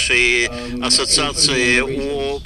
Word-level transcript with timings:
нашей 0.00 0.48
ассоциации 0.82 1.80
о 1.80 2.40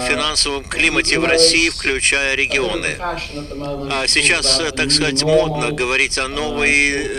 финансовом 0.00 0.64
климате 0.64 1.18
в 1.18 1.24
России, 1.24 1.68
включая 1.68 2.36
регионы. 2.36 2.96
А 3.00 4.06
сейчас, 4.06 4.62
так 4.76 4.92
сказать, 4.92 5.22
модно 5.24 5.72
говорить 5.72 6.18
о 6.18 6.28
новой 6.28 7.10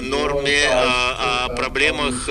норме, 0.00 0.68
о, 0.70 1.48
проблемах 1.56 2.28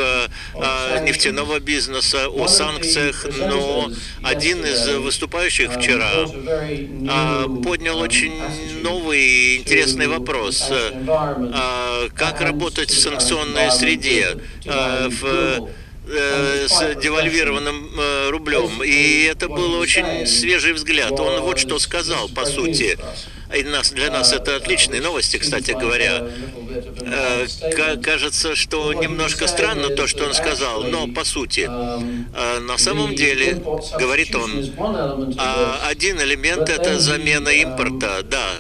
нефтяного 1.04 1.60
бизнеса, 1.60 2.28
о 2.28 2.48
санкциях, 2.48 3.26
но 3.38 3.90
один 4.22 4.66
из 4.66 4.88
выступающих 4.98 5.72
вчера 5.74 6.26
поднял 7.64 8.00
очень 8.00 8.34
новый 8.82 9.58
интересный 9.58 10.08
вопрос. 10.08 10.70
Как 12.16 12.42
работать 12.42 12.90
в 12.92 13.00
санкционной 13.00 13.72
среде, 13.72 14.38
в 14.66 15.70
э, 16.06 16.68
с 16.68 16.96
девальвированным 17.02 17.92
э, 17.98 18.30
рублем. 18.30 18.84
И 18.84 19.24
это 19.24 19.48
был 19.48 19.74
очень 19.76 20.28
свежий 20.28 20.74
взгляд. 20.74 21.12
Он 21.20 21.42
вот 21.42 21.60
что 21.60 21.80
сказал, 21.80 22.30
по 22.30 22.46
сути. 22.46 22.98
И 23.56 23.64
нас, 23.64 23.92
для 23.92 24.10
нас 24.10 24.34
это 24.34 24.56
отличные 24.56 25.00
новости, 25.00 25.38
кстати 25.38 25.72
говоря. 25.72 26.26
Э, 27.02 27.98
кажется, 28.02 28.56
что 28.56 28.94
немножко 28.94 29.48
странно 29.48 29.90
то, 29.90 30.08
что 30.08 30.26
он 30.26 30.34
сказал, 30.34 30.84
но 30.84 31.08
по 31.08 31.24
сути, 31.24 31.70
на 31.70 32.78
самом 32.78 33.14
деле, 33.16 33.62
говорит 34.00 34.34
он, 34.36 34.74
а 35.38 35.88
один 35.88 36.20
элемент 36.20 36.70
это 36.70 37.00
замена 37.00 37.50
импорта, 37.50 38.24
да, 38.24 38.58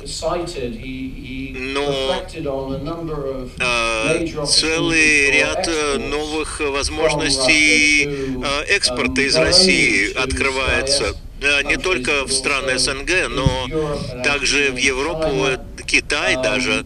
но 1.74 2.16
э, 3.60 4.46
целый 4.46 5.32
ряд 5.32 5.68
новых 5.99 6.60
возможностей 6.60 8.10
экспорта 8.68 9.21
из 9.21 9.35
России 9.35 10.13
открывается 10.13 11.15
не 11.65 11.77
только 11.77 12.26
в 12.26 12.32
страны 12.32 12.77
СНГ, 12.77 13.27
но 13.30 13.68
также 14.24 14.71
в 14.71 14.77
Европу, 14.77 15.48
Китай 15.85 16.35
даже. 16.35 16.85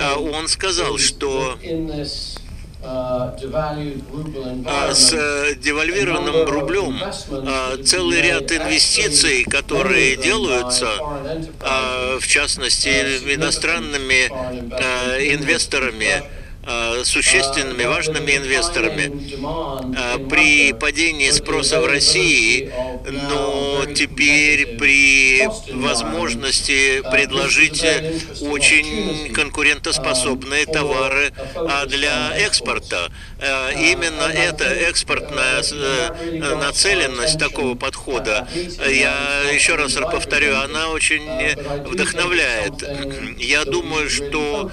А 0.00 0.16
он 0.16 0.48
сказал, 0.48 0.98
что 0.98 1.58
а, 1.60 2.37
с 4.94 5.12
э, 5.12 5.54
девальвированным 5.56 6.48
рублем 6.48 7.00
а, 7.02 7.76
целый 7.82 8.20
ряд 8.22 8.52
инвестиций, 8.52 9.44
которые 9.44 10.16
делаются, 10.16 10.88
в 12.20 12.26
частности, 12.26 12.88
иностранными 13.34 14.26
инвесторами, 15.34 16.22
Э, 16.22 16.37
существенными, 17.04 17.84
важными 17.84 18.32
инвесторами. 18.36 19.12
Э, 19.96 20.18
при 20.28 20.72
падении 20.72 21.30
спроса 21.30 21.80
в 21.80 21.86
России, 21.86 22.70
но 23.28 23.84
теперь 23.94 24.76
при 24.78 25.46
возможности 25.72 27.02
предложить 27.10 27.84
очень 28.42 29.32
конкурентоспособные 29.32 30.66
товары 30.66 31.32
а 31.54 31.86
для 31.86 32.36
экспорта. 32.36 33.10
Э, 33.40 33.72
именно 33.74 34.30
эта 34.32 34.64
экспортная 34.64 35.62
нацеленность 36.56 37.38
такого 37.38 37.74
подхода, 37.74 38.48
я 38.86 39.42
еще 39.52 39.76
раз 39.76 39.94
повторю, 39.94 40.56
она 40.56 40.90
очень 40.90 41.22
вдохновляет. 41.86 42.74
Я 43.38 43.64
думаю, 43.64 44.10
что 44.10 44.70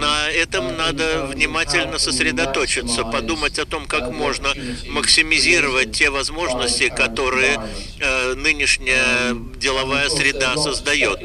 на 0.00 0.30
этом 0.30 0.76
надо 0.76 1.30
внимательно 1.38 1.98
сосредоточиться, 1.98 3.04
подумать 3.04 3.60
о 3.60 3.64
том, 3.64 3.86
как 3.86 4.10
можно 4.10 4.48
максимизировать 4.88 5.92
те 5.92 6.10
возможности, 6.10 6.88
которые 6.88 7.60
э, 8.00 8.34
нынешняя 8.34 9.34
деловая 9.56 10.08
среда 10.08 10.56
создает. 10.56 11.20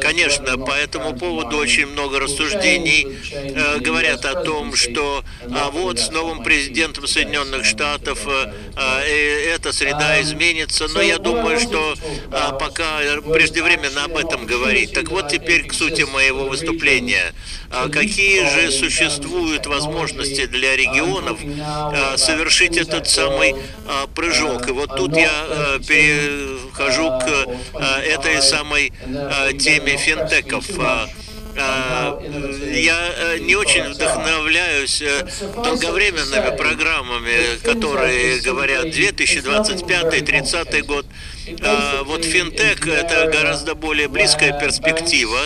Конечно, 0.00 0.56
по 0.56 0.72
этому 0.72 1.14
поводу 1.14 1.58
очень 1.58 1.86
много 1.86 2.18
рассуждений 2.18 3.06
э, 3.32 3.78
говорят 3.80 4.24
о 4.24 4.42
том, 4.42 4.74
что 4.74 5.22
а 5.54 5.70
вот 5.70 5.98
с 5.98 6.10
новым 6.10 6.42
президентом 6.42 7.06
Соединенных 7.06 7.66
Штатов 7.66 8.26
э, 8.26 8.52
э, 8.76 9.54
эта 9.54 9.72
среда 9.72 10.20
изменится, 10.22 10.88
но 10.88 11.02
я 11.02 11.18
думаю, 11.18 11.60
что 11.60 11.94
э, 11.94 12.58
пока 12.58 13.00
преждевременно 13.34 14.04
об 14.04 14.16
этом 14.16 14.46
говорить. 14.46 14.94
Так 14.94 15.10
вот 15.10 15.28
теперь 15.28 15.66
к 15.66 15.74
сути 15.74 16.02
моего 16.02 16.46
выступления. 16.48 17.34
А 17.70 17.88
какие 17.90 18.48
же 18.48 18.70
существуют 18.70 19.57
возможности 19.66 20.46
для 20.46 20.76
регионов 20.76 21.38
а, 21.60 22.16
совершить 22.16 22.76
этот 22.76 23.08
самый 23.08 23.54
а, 23.86 24.06
прыжок? 24.14 24.68
И 24.68 24.72
вот 24.72 24.96
тут 24.96 25.16
я 25.16 25.78
перехожу 25.86 27.08
к 27.18 27.46
этой 28.04 28.40
самой 28.42 28.92
теме 29.58 29.96
финтеков. 29.96 30.66
Я 31.56 33.38
не 33.40 33.56
очень 33.56 33.82
вдохновляюсь 33.88 35.02
долговременными 35.56 36.56
программами, 36.56 37.58
которые 37.64 38.38
говорят 38.40 38.86
2025-30 38.86 40.82
год. 40.82 41.04
Вот 42.04 42.24
финтех– 42.24 42.86
это 42.88 43.26
гораздо 43.26 43.74
более 43.74 44.06
близкая 44.06 44.52
перспектива, 44.60 45.40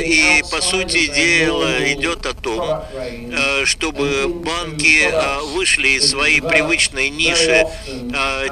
и, 0.00 0.42
по 0.50 0.60
сути 0.60 1.06
дела, 1.06 1.92
идет 1.92 2.26
о 2.26 2.34
том, 2.34 2.60
а, 2.60 3.62
чтобы 3.64 4.28
банки 4.28 5.08
а, 5.10 5.40
вышли 5.42 5.88
из 5.88 6.10
своей 6.10 6.40
привычной 6.40 7.08
ниши 7.10 7.66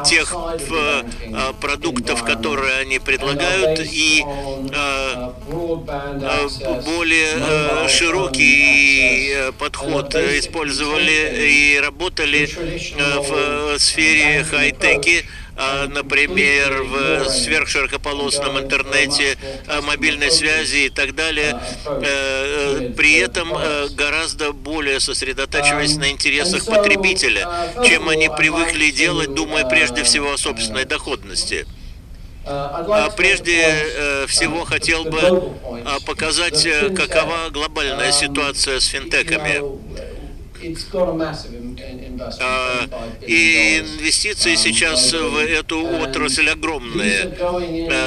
тех 0.05 0.35
продуктов, 1.61 2.25
которые 2.25 2.79
они 2.79 2.99
предлагают, 2.99 3.81
и 3.81 4.25
более 6.85 7.89
широкий 7.89 9.53
подход 9.59 10.15
использовали 10.15 11.49
и 11.49 11.81
работали 11.81 12.49
в 12.97 13.79
сфере 13.79 14.45
хай-теки, 14.45 15.25
а, 15.25 15.44
например, 15.57 16.83
в 16.83 17.29
сверхширокополосном 17.29 18.59
интернете, 18.59 19.37
мобильной 19.83 20.31
связи 20.31 20.87
и 20.87 20.91
так 20.91 21.15
далее, 21.15 21.59
э, 21.87 22.01
э, 22.05 22.93
при 22.97 23.19
этом 23.19 23.53
э, 23.57 23.89
гораздо 23.91 24.53
более 24.53 25.01
сосредотачиваясь 25.01 25.97
на 25.97 26.11
интересах 26.11 26.67
потребителя, 26.67 27.49
чем 27.85 28.09
они 28.09 28.29
привыкли 28.29 28.91
делать, 28.91 29.35
думая 29.35 29.65
прежде 29.65 30.03
всего 30.03 30.33
о 30.33 30.39
собственной 30.39 30.85
доходности. 30.85 31.67
А 32.47 33.11
прежде 33.17 34.27
всего 34.29 34.65
хотел 34.65 35.05
бы 35.05 35.55
показать, 36.05 36.67
какова 36.95 37.49
глобальная 37.51 38.13
ситуация 38.13 38.81
с 38.81 38.87
финтеками. 38.87 39.63
А, 42.41 42.89
и 43.27 43.79
инвестиции 43.79 44.55
сейчас 44.55 45.13
в 45.13 45.37
эту 45.37 45.85
отрасль 45.87 46.49
огромные. 46.49 47.37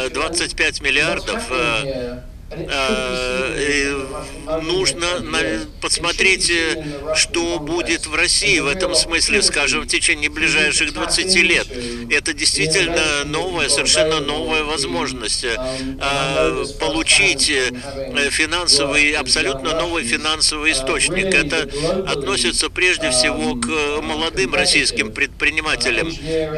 25 0.10 0.82
миллиардов 0.82 1.52
Э, 1.52 2.20
нужно 4.62 5.08
посмотреть, 5.82 6.50
э, 6.50 7.14
что 7.16 7.60
будет 7.60 8.08
в 8.08 8.16
России 8.16 8.60
в 8.60 8.68
этом 8.68 8.96
смысле, 8.96 9.42
скажем, 9.42 9.82
в 9.82 9.88
течение 9.88 10.30
ближайших 10.30 10.94
20 10.94 11.36
лет. 11.36 11.68
Это 12.10 12.34
действительно 12.34 13.26
новая, 13.26 13.68
совершенно 13.68 14.20
новая 14.20 14.64
возможность 14.64 15.44
э, 15.44 16.66
получить 16.80 17.52
финансовый, 18.32 19.12
абсолютно 19.14 19.74
новый 19.74 20.04
финансовый 20.04 20.72
источник. 20.72 21.34
Это 21.34 21.70
относится 22.10 22.70
прежде 22.70 23.10
всего 23.12 23.56
к 23.56 24.02
молодым 24.02 24.54
российским 24.54 25.12
предпринимателям. 25.12 26.10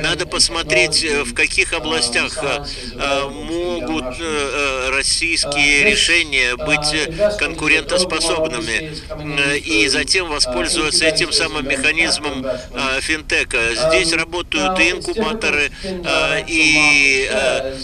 Надо 0.03 0.25
посмотреть, 0.27 1.03
в 1.03 1.33
каких 1.33 1.73
областях 1.73 2.37
могут 3.31 4.05
российские 4.89 5.78
решения 5.83 6.55
быть 6.55 7.37
конкурентоспособными 7.37 8.93
и 9.57 9.87
затем 9.87 10.27
воспользоваться 10.27 11.05
этим 11.05 11.31
самым 11.31 11.67
механизмом 11.67 12.45
а, 12.45 12.99
финтека. 13.01 13.57
Здесь 13.75 14.13
работают 14.13 14.79
и 14.79 14.91
инкубаторы, 14.91 15.71
а, 16.05 16.39
и 16.47 17.27
а, 17.31 17.75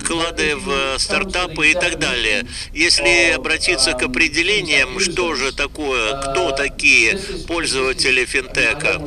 вклады 0.00 0.56
в 0.56 0.98
стартапы 0.98 1.70
и 1.70 1.74
так 1.74 1.98
далее. 1.98 2.44
Если 2.72 3.32
обратиться 3.32 3.92
к 3.92 4.02
определениям, 4.02 4.98
что 5.00 5.34
же 5.34 5.52
такое, 5.52 6.20
кто 6.20 6.50
такие 6.52 7.18
пользователи 7.46 8.24
финтека, 8.24 9.00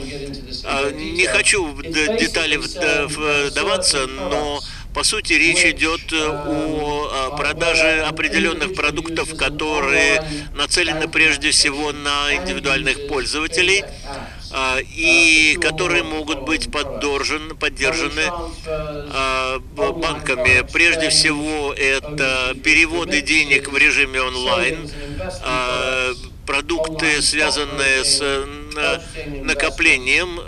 не 0.94 1.28
хочу 1.28 1.66
в 1.66 1.82
детали 1.84 2.58
вдаваться, 2.58 4.08
но 4.08 4.62
по 4.96 5.04
сути, 5.04 5.34
речь 5.34 5.66
идет 5.66 6.14
э, 6.14 6.26
о 6.26 7.36
продаже 7.38 8.02
определенных 8.04 8.74
продуктов, 8.76 9.36
которые 9.36 10.24
нацелены 10.54 11.10
прежде 11.10 11.52
всего 11.52 11.92
на 11.92 12.34
индивидуальных 12.34 13.08
пользователей, 13.08 13.84
и 14.96 15.58
которые 15.60 16.04
могут 16.04 16.44
быть 16.44 16.72
поддержаны, 16.72 17.56
поддержаны 17.56 18.32
банками. 19.76 20.66
Прежде 20.72 21.10
всего, 21.10 21.74
это 21.74 22.56
переводы 22.64 23.20
денег 23.20 23.70
в 23.70 23.76
режиме 23.76 24.22
онлайн, 24.22 24.90
продукты, 26.46 27.22
связанные 27.22 28.06
с 28.06 28.22
накоплением, 29.44 30.40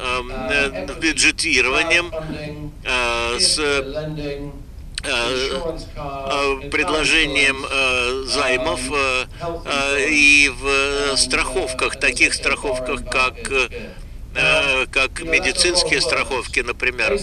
бюджетированием, 1.02 2.12
с 2.88 3.56
предложением 6.72 7.66
займов 8.28 8.80
и 10.10 10.52
в 10.60 11.18
страховках, 11.18 12.00
таких 12.00 12.34
страховках, 12.34 13.04
как 13.10 13.36
как 14.92 15.24
медицинские 15.24 16.00
страховки, 16.00 16.60
например. 16.60 17.20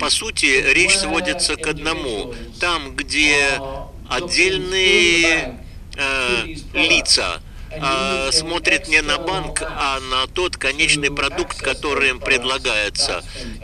По 0.00 0.08
сути, 0.08 0.46
речь 0.72 0.96
сводится 0.96 1.56
к 1.56 1.66
одному. 1.66 2.32
Там, 2.58 2.96
где 2.96 3.60
отдельные 4.08 5.58
э, 5.96 6.44
лица 6.72 7.42
э, 7.70 8.30
смотрит 8.32 8.88
не 8.88 9.02
на 9.02 9.18
банк, 9.18 9.62
а 9.62 10.00
на 10.00 10.26
тот 10.26 10.56
конечный 10.56 11.10
продукт, 11.10 11.60
который 11.60 12.10
им 12.10 12.20
предлагается. 12.20 13.22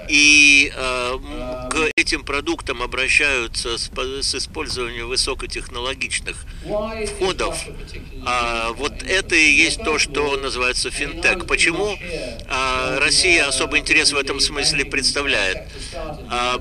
И 0.09 0.73
э, 0.75 1.19
к 1.71 1.91
этим 1.97 2.25
продуктам 2.25 2.83
обращаются 2.83 3.79
с, 3.79 3.91
с 4.23 4.35
использованием 4.35 5.09
высокотехнологичных 5.09 6.45
входов. 7.17 7.57
А, 8.27 8.73
вот 8.73 9.03
это 9.03 9.35
и 9.35 9.51
есть 9.51 9.83
то, 9.83 9.99
что 9.99 10.37
называется 10.37 10.91
финтех. 10.91 11.47
Почему 11.47 11.97
а, 12.49 12.99
Россия 13.01 13.47
особый 13.47 13.81
интерес 13.81 14.13
в 14.13 14.17
этом 14.17 14.41
смысле 14.41 14.85
представляет? 14.85 15.59
А, 16.31 16.61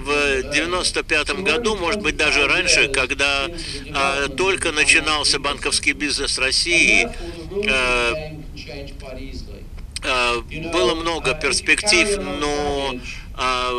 в 0.00 0.52
95 0.52 1.42
году, 1.42 1.76
может 1.76 2.00
быть, 2.00 2.16
даже 2.16 2.46
раньше, 2.46 2.88
когда 2.88 3.46
а, 3.94 4.28
только 4.28 4.72
начинался 4.72 5.38
банковский 5.38 5.92
бизнес 5.92 6.38
России, 6.38 6.53
а, 7.68 8.14
а, 10.06 10.40
было 10.72 10.94
много 10.94 11.34
перспектив, 11.34 12.18
но 12.18 12.94
а, 13.36 13.70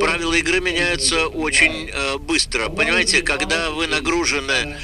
правила 0.00 0.34
игры 0.34 0.60
меняются 0.60 1.26
очень 1.26 1.90
быстро. 2.20 2.68
Понимаете, 2.68 3.22
когда 3.22 3.70
вы 3.70 3.86
нагружены 3.86 4.76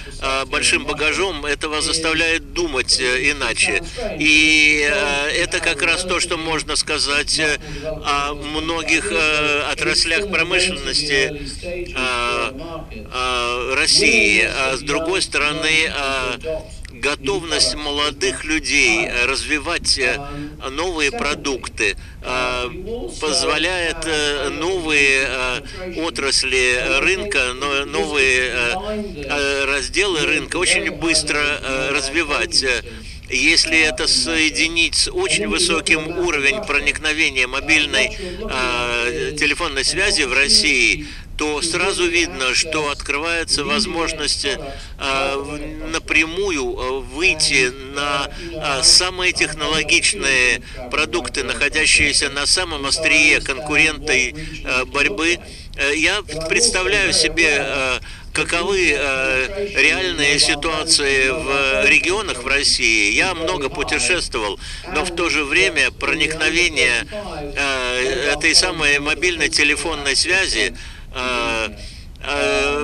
большим 0.46 0.84
багажом, 0.84 1.44
это 1.46 1.68
вас 1.68 1.84
заставляет 1.84 2.52
думать 2.52 3.00
э, 3.00 3.30
иначе. 3.30 3.82
И 4.18 4.88
это 5.36 5.60
как 5.60 5.82
раз 5.82 6.02
то, 6.02 6.20
что 6.20 6.36
можно 6.36 6.76
сказать 6.76 7.38
э, 7.38 7.58
о 8.04 8.34
многих 8.34 9.10
э, 9.10 9.62
отраслях 9.72 10.30
промышленности 10.30 11.32
России. 13.74 14.42
А 14.42 14.76
с 14.76 14.80
другой 14.80 15.22
стороны, 15.22 15.90
готовность 17.02 17.74
молодых 17.74 18.44
людей 18.44 19.10
развивать 19.26 20.00
новые 20.70 21.10
продукты 21.10 21.96
позволяет 23.20 24.06
новые 24.52 25.26
отрасли 25.96 27.00
рынка, 27.00 27.54
новые 27.86 28.52
разделы 29.66 30.20
рынка 30.20 30.56
очень 30.56 30.90
быстро 30.92 31.40
развивать. 31.90 32.64
Если 33.28 33.80
это 33.80 34.06
соединить 34.06 34.94
с 34.94 35.10
очень 35.10 35.48
высоким 35.48 36.06
уровнем 36.18 36.66
проникновения 36.66 37.46
мобильной 37.46 38.10
э, 38.10 39.32
телефонной 39.38 39.84
связи 39.86 40.24
в 40.24 40.34
России, 40.34 41.06
то 41.36 41.62
сразу 41.62 42.06
видно, 42.06 42.54
что 42.54 42.90
открывается 42.90 43.64
возможность 43.64 44.44
э, 44.44 44.56
напрямую 45.90 46.76
э, 46.76 47.00
выйти 47.00 47.72
на 47.94 48.28
э, 48.28 48.82
самые 48.82 49.32
технологичные 49.32 50.62
продукты, 50.90 51.44
находящиеся 51.44 52.30
на 52.30 52.46
самом 52.46 52.86
острие 52.86 53.40
конкурентной 53.40 54.34
борьбы. 54.86 55.38
Я 55.94 56.22
представляю 56.48 57.12
себе 57.12 58.00
каковы 58.32 58.94
э, 58.96 59.68
реальные 59.76 60.38
ситуации 60.38 61.28
в 61.28 61.88
регионах 61.88 62.42
в 62.42 62.46
России. 62.46 63.12
Я 63.12 63.34
много 63.34 63.68
путешествовал, 63.68 64.58
но 64.94 65.04
в 65.04 65.14
то 65.14 65.28
же 65.28 65.44
время 65.44 65.90
проникновение 65.90 67.06
э, 67.10 68.32
этой 68.32 68.54
самой 68.54 68.98
мобильной 68.98 69.48
телефонной 69.48 70.16
связи 70.16 70.74
Э, 70.74 71.01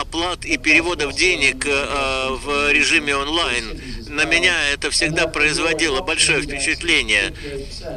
оплат 0.00 0.44
и 0.44 0.56
переводов 0.56 1.14
денег 1.14 1.64
в 1.64 2.70
режиме 2.70 3.16
онлайн 3.16 3.80
на 4.16 4.24
меня 4.24 4.70
это 4.72 4.90
всегда 4.90 5.26
производило 5.26 6.00
большое 6.00 6.40
впечатление. 6.40 7.32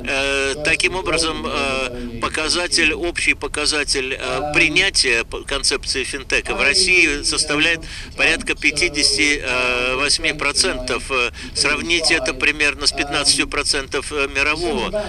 Э, 0.06 0.56
таким 0.66 0.96
образом, 0.96 1.46
э, 1.46 2.09
показатель, 2.30 2.94
общий 2.94 3.34
показатель 3.34 4.14
э, 4.14 4.54
принятия 4.54 5.26
концепции 5.48 6.04
финтека 6.04 6.54
в 6.54 6.62
России 6.62 7.24
составляет 7.24 7.80
порядка 8.16 8.54
58%. 8.54 11.34
Сравните 11.56 12.14
это 12.14 12.36
примерно 12.36 12.86
с 12.86 12.94
15% 12.94 14.32
мирового 14.32 15.04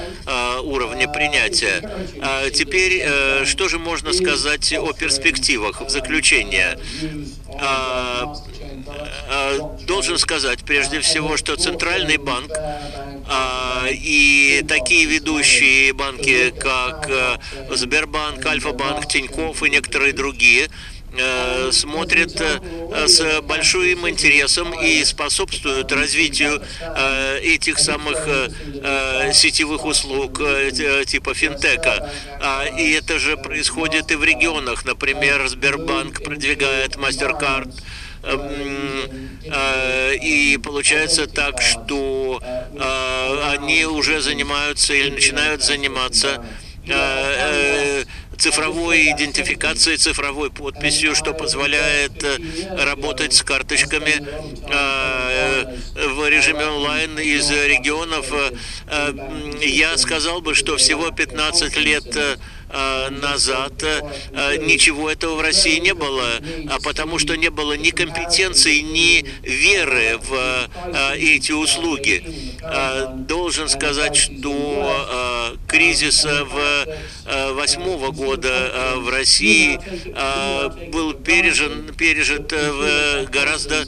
уровня 0.62 1.09
принятия. 1.09 1.83
А 2.23 2.49
теперь, 2.49 3.07
что 3.45 3.69
же 3.69 3.79
можно 3.79 4.15
сказать 4.15 4.73
о 4.73 4.95
перспективах 4.95 5.83
в 5.83 5.91
заключение? 5.91 6.79
А, 9.28 9.76
должен 9.87 10.19
сказать 10.19 10.64
прежде 10.64 11.00
всего, 11.00 11.37
что 11.37 11.57
Центральный 11.57 12.16
банк 12.16 12.50
а, 13.28 13.87
и 13.90 14.64
такие 14.69 15.04
ведущие 15.04 15.92
банки, 15.92 16.52
как 16.59 17.09
э, 17.09 17.37
Сбербанк, 17.71 18.45
Альфа-банк, 18.45 19.07
Тинькофф 19.07 19.62
и 19.62 19.71
некоторые 19.71 20.12
другие, 20.12 20.69
э, 21.16 21.71
смотрят 21.73 22.40
э, 22.40 23.07
с 23.07 23.40
большим 23.42 24.09
интересом 24.09 24.73
и 24.83 25.04
способствуют 25.04 25.92
развитию 25.92 26.61
этих 27.42 27.78
самых 27.78 28.26
сетевых 29.33 29.85
услуг 29.85 30.40
типа 31.07 31.35
финтека. 31.35 32.11
А, 32.40 32.64
и 32.64 32.92
это 32.92 33.19
же 33.19 33.37
происходит 33.37 34.11
и 34.11 34.16
в 34.16 34.25
регионах. 34.25 34.85
Например, 34.85 35.47
Сбербанк 35.47 36.23
продвигает 36.23 36.97
MasterCard, 36.97 37.69
э, 37.69 37.73
и 40.23 40.59
получается 40.62 41.27
так, 41.27 41.61
что 41.62 42.41
э, 42.43 43.55
они 43.55 43.85
уже 43.87 44.21
занимаются 44.21 44.95
или 44.95 45.11
начинают 45.11 45.62
заниматься 45.62 46.45
э, 46.87 48.05
цифровой 48.37 49.12
идентификацией, 49.12 49.97
цифровой 49.97 50.50
подписью, 50.50 51.15
что 51.15 51.33
позволяет 51.35 52.25
работать 52.79 53.33
с 53.35 53.43
карточками 53.43 54.15
в 55.95 56.29
режиме 56.29 56.65
онлайн 56.65 57.19
из 57.19 57.50
регионов. 57.50 58.33
Я 59.61 59.99
сказал 59.99 60.41
бы, 60.41 60.55
что 60.55 60.79
всего 60.79 61.11
15 61.11 61.77
лет 61.77 62.39
назад 62.73 63.83
ничего 64.61 65.11
этого 65.11 65.37
в 65.37 65.41
России 65.41 65.79
не 65.79 65.95
было, 65.95 66.41
а 66.69 66.79
потому 66.81 67.19
что 67.19 67.37
не 67.37 67.50
было 67.50 67.75
ни 67.75 67.91
компетенции, 67.91 68.81
ни 68.81 69.25
веры 69.43 70.19
в 70.19 70.69
эти 71.17 71.53
услуги. 71.53 72.25
Должен 73.27 73.69
сказать, 73.69 74.17
что 74.17 75.57
кризис 75.69 76.25
в 76.25 76.87
восьмого 77.53 78.11
года 78.11 78.95
в 78.97 79.09
России 79.09 79.79
был 80.91 81.15
пережен, 81.15 81.95
пережит 81.95 82.53
в 82.53 83.25
гораздо, 83.31 83.87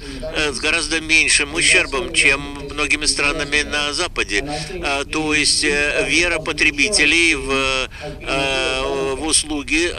с 0.53 0.59
гораздо 0.59 1.01
меньшим 1.01 1.55
ущербом, 1.55 2.13
чем 2.13 2.59
многими 2.73 3.07
странами 3.07 3.63
на 3.63 3.93
Западе. 3.93 4.45
То 5.13 5.35
есть 5.35 5.65
вера 5.65 6.39
потребителей 6.39 7.35
в, 7.35 7.89
в 9.17 9.27
услуги, 9.27 9.93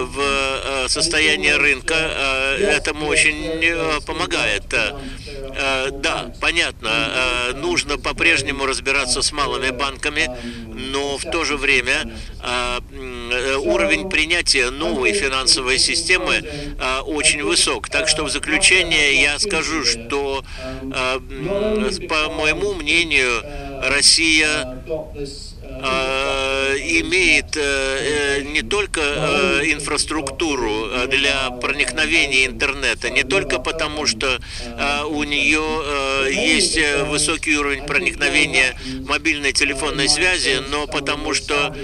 в 0.00 0.88
состояние 0.88 1.56
рынка 1.56 1.94
этому 2.60 3.06
очень 3.06 4.02
помогает. 4.06 4.64
Да, 6.00 6.32
понятно, 6.40 6.90
нужно 7.54 7.98
по-прежнему 7.98 8.66
разбираться 8.66 9.22
с 9.22 9.32
малыми 9.32 9.70
банками, 9.70 10.28
но 10.74 11.16
в 11.16 11.24
то 11.24 11.44
же 11.44 11.56
время 11.56 12.04
уровень 13.58 14.08
принятия 14.10 14.70
новой 14.70 15.12
финансовой 15.12 15.78
системы 15.78 16.42
очень 17.06 17.42
высок. 17.42 17.88
Так 17.88 18.08
что 18.08 18.24
в 18.24 18.30
заключение 18.30 19.20
я 19.22 19.38
скажу, 19.38 19.84
что, 19.84 20.43
по 20.94 22.30
моему 22.30 22.74
мнению, 22.74 23.42
Россия 23.82 24.82
Э, 25.82 26.76
имеет 26.78 27.56
э, 27.56 28.42
не 28.42 28.62
только 28.62 29.00
э, 29.00 29.72
инфраструктуру 29.72 30.88
для 31.08 31.50
проникновения 31.50 32.46
интернета, 32.46 33.10
не 33.10 33.22
только 33.22 33.58
потому, 33.58 34.06
что 34.06 34.38
у 35.08 35.24
нее 35.24 35.62
есть 36.32 36.78
высокий 37.06 37.56
уровень 37.56 37.84
проникновения 37.84 38.74
мобильной 39.06 39.52
телефонной 39.52 40.08
связи, 40.08 40.60
но 40.70 40.86
потому 40.86 41.34
что 41.34 41.74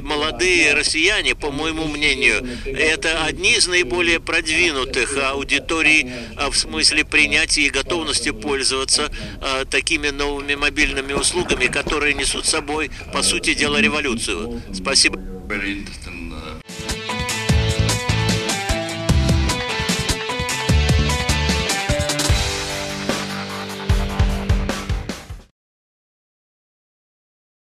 молодые 0.00 0.74
россияне, 0.74 1.34
по 1.34 1.50
моему 1.50 1.86
мнению, 1.86 2.46
это 2.64 3.24
одни 3.24 3.54
из 3.56 3.66
наиболее 3.66 4.20
продвинутых 4.20 5.16
аудиторий 5.18 6.10
в 6.50 6.54
смысле 6.56 7.04
принятия 7.04 7.62
и 7.62 7.70
готовности 7.70 8.30
пользоваться 8.30 9.10
такими 9.70 10.08
новыми 10.08 10.54
мобильными 10.54 11.12
услугами, 11.12 11.66
которые 11.66 12.14
несут 12.14 12.46
с 12.46 12.50
собой, 12.50 12.90
по 13.12 13.22
сути 13.22 13.54
дела, 13.54 13.80
революцию. 13.80 14.62
Спасибо. 14.72 15.18